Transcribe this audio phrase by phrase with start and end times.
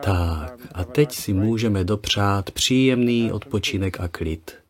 [0.00, 4.64] Tak, a teď si můžeme dopřát příjemný odpočinek a klid.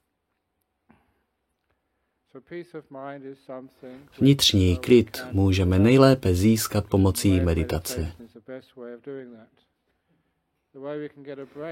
[4.20, 8.12] Vnitřní klid můžeme nejlépe získat pomocí meditace.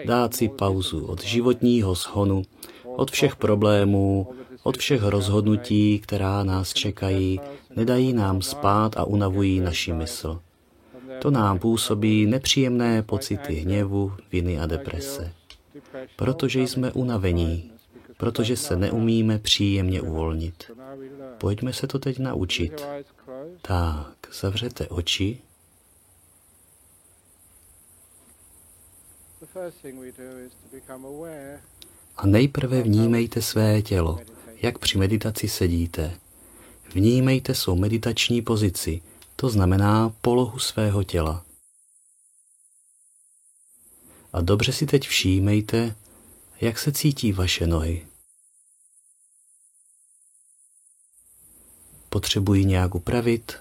[0.07, 2.43] Dát si pauzu od životního shonu,
[2.85, 7.41] od všech problémů, od všech rozhodnutí, která nás čekají,
[7.77, 10.41] nedají nám spát a unavují naši mysl.
[11.23, 15.33] To nám působí nepříjemné pocity hněvu, viny a deprese.
[16.17, 17.71] Protože jsme unavení,
[18.17, 20.71] protože se neumíme příjemně uvolnit.
[21.39, 22.87] Pojďme se to teď naučit.
[23.63, 25.39] Tak, zavřete oči.
[32.17, 34.19] A nejprve vnímejte své tělo,
[34.63, 36.15] jak při meditaci sedíte.
[36.95, 39.03] Vnímejte svou meditační pozici,
[39.43, 41.45] to znamená polohu svého těla.
[44.33, 45.97] A dobře si teď všímejte,
[46.61, 48.07] jak se cítí vaše nohy.
[52.09, 53.53] Potřebují nějak upravit?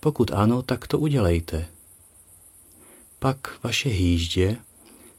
[0.00, 1.68] Pokud ano, tak to udělejte.
[3.18, 4.56] Pak vaše hýždě,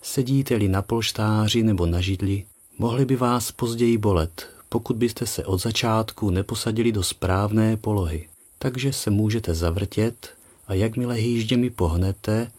[0.01, 2.45] sedíte-li na polštáři nebo na židli,
[2.77, 8.29] mohly by vás později bolet, pokud byste se od začátku neposadili do správné polohy.
[8.57, 10.29] Takže se můžete zavrtět
[10.67, 12.51] a jakmile hýžděmi pohnete,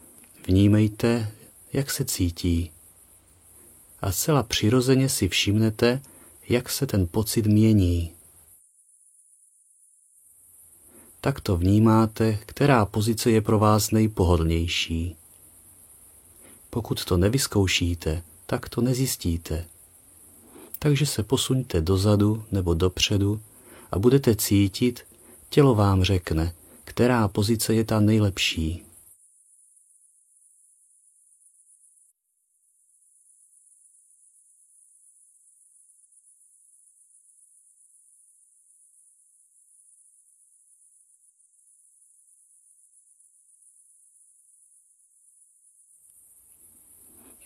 [0.46, 1.32] vnímejte,
[1.72, 2.70] jak se cítí.
[4.02, 6.02] A zcela přirozeně si všimnete,
[6.48, 8.12] jak se ten pocit mění.
[11.20, 15.16] Tak to vnímáte, která pozice je pro vás nejpohodlnější.
[16.70, 19.66] Pokud to nevyzkoušíte, tak to nezjistíte.
[20.83, 23.41] Takže se posuňte dozadu nebo dopředu
[23.91, 25.06] a budete cítit,
[25.48, 28.84] tělo vám řekne, která pozice je ta nejlepší.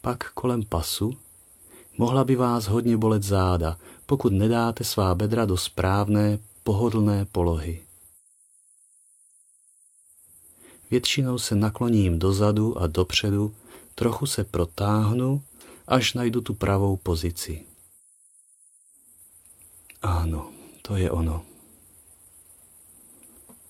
[0.00, 1.25] Pak kolem pasu
[1.98, 7.82] mohla by vás hodně bolet záda, pokud nedáte svá bedra do správné, pohodlné polohy.
[10.90, 13.54] Většinou se nakloním dozadu a dopředu,
[13.94, 15.42] trochu se protáhnu,
[15.86, 17.66] až najdu tu pravou pozici.
[20.02, 20.52] Ano,
[20.82, 21.44] to je ono.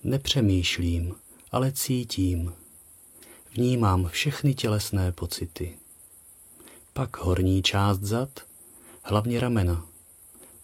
[0.04, 1.14] Nepřemýšlím,
[1.52, 2.54] ale cítím.
[3.54, 5.78] Vnímám všechny tělesné pocity.
[6.96, 8.40] Pak horní část zad,
[9.02, 9.86] hlavně ramena.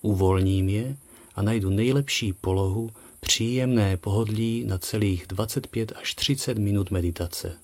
[0.03, 0.97] Uvolním je
[1.34, 7.59] a najdu nejlepší polohu, příjemné pohodlí na celých 25 až 30 minut meditace.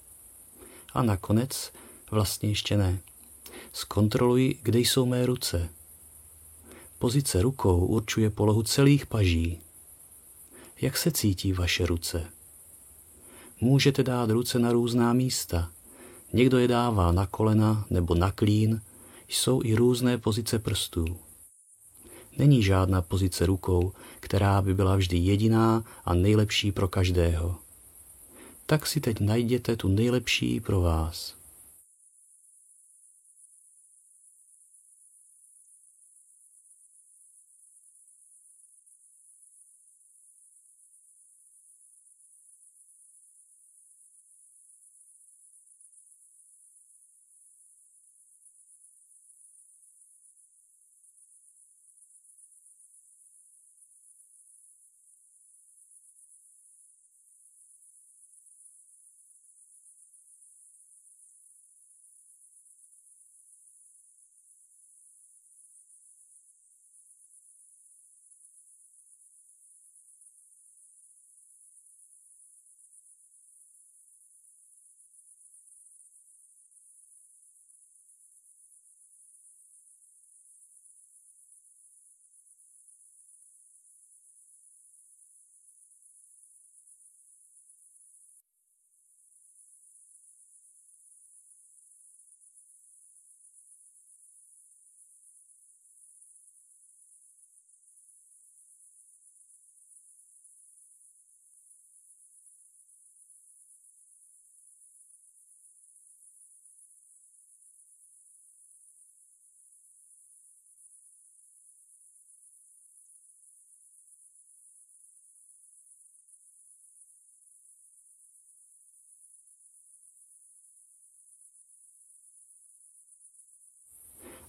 [0.95, 1.73] A nakonec,
[2.11, 3.01] vlastně ještě ne,
[3.73, 5.69] zkontroluji, kde jsou mé ruce.
[6.99, 9.61] Pozice rukou určuje polohu celých paží.
[10.81, 12.27] Jak se cítí vaše ruce?
[13.61, 15.71] Můžete dát ruce na různá místa–
[16.33, 18.81] Někdo je dává na kolena nebo na klín,
[19.29, 21.05] jsou i různé pozice prstů.
[22.39, 27.57] Není žádná pozice rukou, která by byla vždy jediná a nejlepší pro každého.
[28.67, 31.38] Tak si teď najděte tu nejlepší pro vás.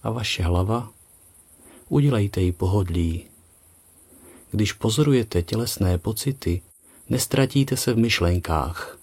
[0.02, 0.92] A vaše hlava,
[1.88, 3.24] udělejte ji pohodlí.
[4.50, 6.62] Když pozorujete tělesné pocity,
[7.08, 8.98] nestratíte se v myšlenkách.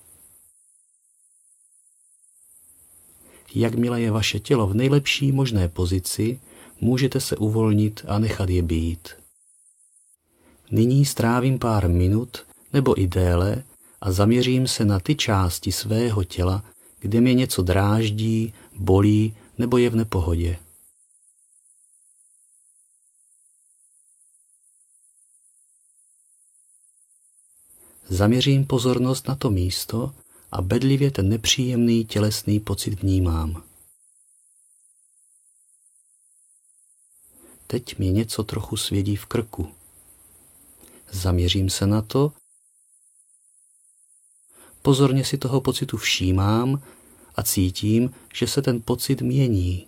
[3.56, 6.40] Jakmile je vaše tělo v nejlepší možné pozici,
[6.82, 9.10] můžete se uvolnit a nechat je být.
[10.72, 13.64] Nyní strávím pár minut nebo i déle
[14.02, 16.64] a zaměřím se na ty části svého těla,
[17.00, 20.58] kde mě něco dráždí, bolí nebo je v nepohodě.
[28.10, 30.16] Zaměřím pozornost na to místo
[30.52, 33.64] a bedlivě ten nepříjemný tělesný pocit vnímám.
[37.68, 39.72] Teď mi něco trochu svědí v krku.
[41.12, 42.34] Zaměřím se na to,
[44.82, 46.82] pozorně si toho pocitu všímám
[47.36, 49.88] a cítím, že se ten pocit mění.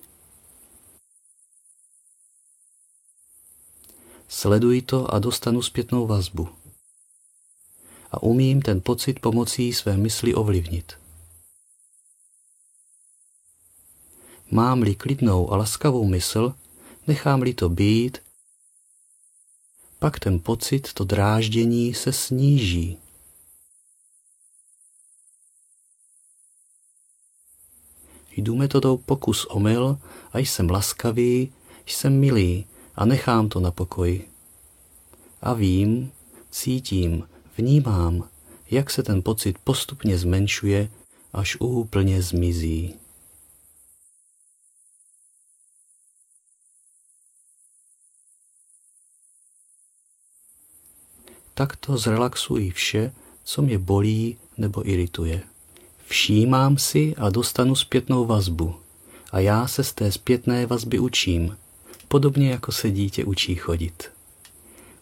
[4.28, 6.59] Sleduji to a dostanu zpětnou vazbu
[8.12, 10.94] a umím ten pocit pomocí své mysli ovlivnit.
[14.52, 16.54] Mám-li klidnou a laskavou mysl,
[17.08, 18.18] nechám-li to být,
[20.00, 22.98] pak ten pocit, to dráždění se sníží.
[28.32, 29.98] Jdu metodou pokus omyl
[30.34, 31.54] a jsem laskavý,
[31.86, 32.66] jsem milý
[32.96, 34.30] a nechám to na pokoji.
[35.42, 36.12] A vím,
[36.52, 37.28] cítím,
[37.60, 38.30] Vnímám,
[38.72, 40.90] jak se ten pocit postupně zmenšuje,
[41.34, 42.96] až úplně zmizí.
[51.54, 53.14] Takto zrelaxuji vše,
[53.44, 55.42] co mě bolí nebo irituje.
[56.08, 58.76] Všímám si a dostanu zpětnou vazbu.
[59.32, 61.58] A já se z té zpětné vazby učím,
[62.08, 64.19] podobně jako se dítě učí chodit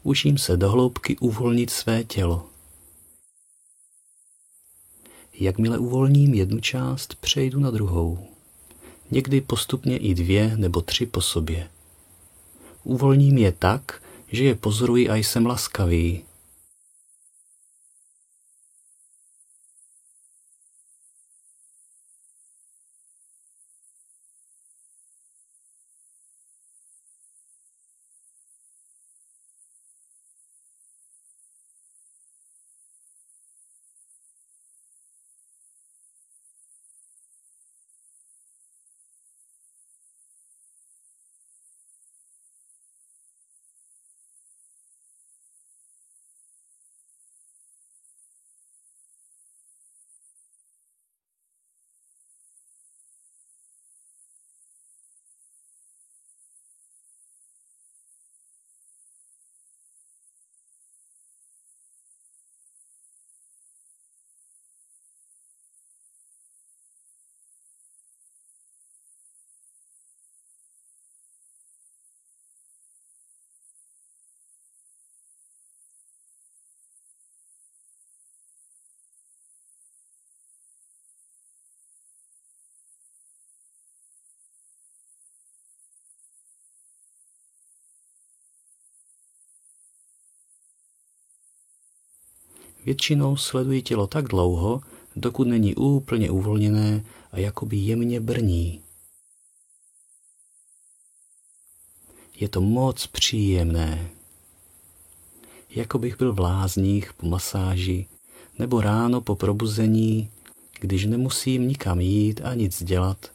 [0.07, 2.45] učím se do hloubky uvolnit své tělo.
[5.39, 8.27] Jakmile uvolním jednu část, přejdu na druhou.
[9.11, 11.69] Někdy postupně i dvě nebo tři po sobě.
[12.83, 16.23] Uvolním je tak, že je pozoruji a jsem laskavý,
[92.87, 94.81] Většinou sleduji tělo tak dlouho,
[95.15, 98.81] dokud není úplně uvolněné a jakoby jemně brní.
[102.39, 104.09] Je to moc příjemné.
[105.69, 108.05] Jako bych byl v lázních po masáži
[108.59, 110.29] nebo ráno po probuzení,
[110.79, 113.31] když nemusím nikam jít a nic dělat,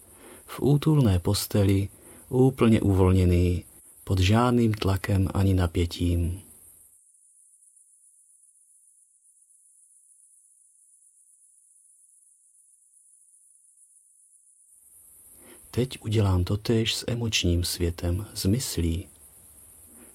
[0.46, 1.88] v útulné posteli,
[2.28, 3.64] úplně uvolněný,
[4.04, 6.42] pod žádným tlakem ani napětím.
[15.74, 19.06] Teď udělám totéž s emočním světem, s myslí.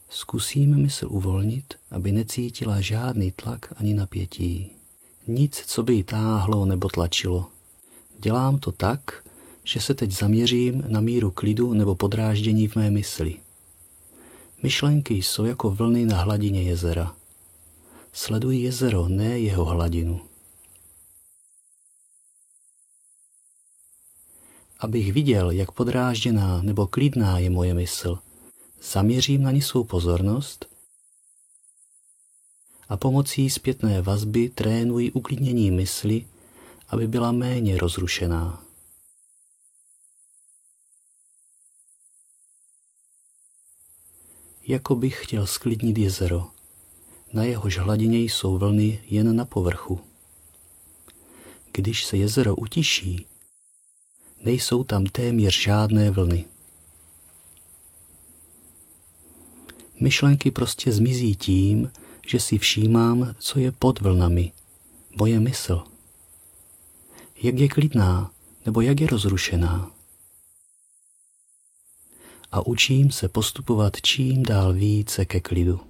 [0.09, 4.71] Zkusím mysl uvolnit, aby necítila žádný tlak ani napětí.
[5.27, 7.45] Nic, co by ji táhlo nebo tlačilo.
[8.19, 9.23] Dělám to tak,
[9.63, 13.35] že se teď zaměřím na míru klidu nebo podráždění v mé mysli.
[14.63, 17.15] Myšlenky jsou jako vlny na hladině jezera.
[18.13, 20.21] Sleduji jezero, ne jeho hladinu.
[24.79, 28.19] Abych viděl, jak podrážděná nebo klidná je moje mysl,
[28.81, 30.65] zaměřím na ní svou pozornost
[32.89, 36.25] a pomocí zpětné vazby trénuji uklidnění mysli,
[36.89, 38.67] aby byla méně rozrušená.
[44.67, 46.47] jako bych chtěl sklidnit jezero.
[47.33, 49.99] Na jehož hladině jsou vlny jen na povrchu.
[51.71, 53.25] Když se jezero utiší,
[54.41, 56.45] nejsou tam téměř žádné vlny.
[59.99, 61.91] Myšlenky prostě zmizí tím,
[62.27, 64.51] že si všímám, co je pod vlnami,
[65.19, 65.83] moje mysl.
[67.43, 68.31] Jak je klidná,
[68.65, 69.91] nebo jak je rozrušená.
[72.51, 75.86] A učím se postupovat čím dál více ke klidu.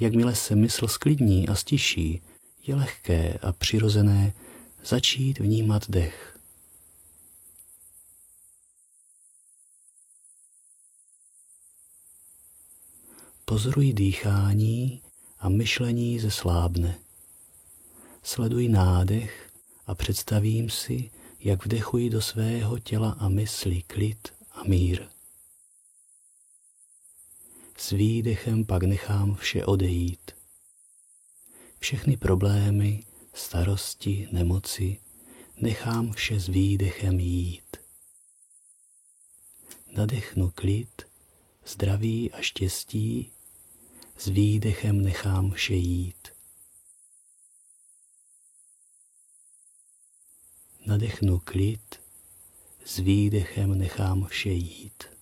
[0.00, 2.22] Jakmile se mysl sklidní a stiší,
[2.66, 4.32] je lehké a přirozené
[4.84, 6.38] začít vnímat dech.
[13.44, 15.02] Pozoruj dýchání
[15.38, 16.98] a myšlení zeslábne.
[18.22, 19.50] Sleduj nádech
[19.86, 21.10] a představím si,
[21.40, 25.13] jak vdechuji do svého těla a mysli klid a mír.
[27.76, 30.30] S výdechem pak nechám vše odejít.
[31.78, 35.00] Všechny problémy, starosti, nemoci,
[35.56, 37.76] nechám vše s výdechem jít.
[39.96, 41.02] Nadechnu klid,
[41.66, 43.32] zdraví a štěstí,
[44.18, 46.28] s výdechem nechám vše jít.
[50.86, 52.00] Nadechnu klid,
[52.84, 55.13] s výdechem nechám vše jít.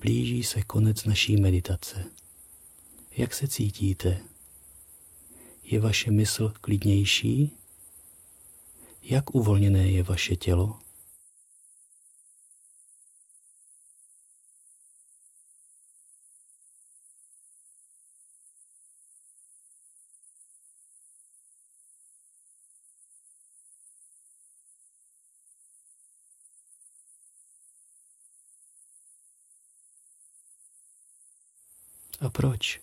[0.00, 2.04] Blíží se konec naší meditace.
[3.16, 4.20] Jak se cítíte?
[5.64, 7.56] Je vaše mysl klidnější?
[9.02, 10.78] Jak uvolněné je vaše tělo?
[32.30, 32.80] Proč?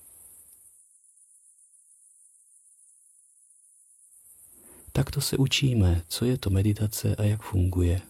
[4.92, 8.02] Takto se učíme, co je to meditace a jak funguje.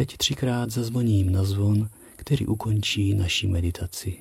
[0.00, 4.18] Teď třikrát zazvoním na zvon, který ukončí naši meditaci.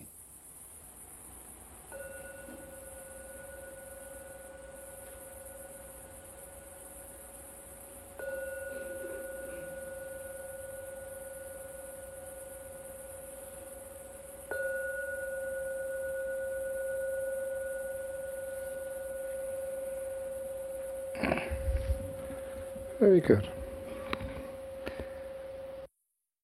[23.00, 23.59] Very good.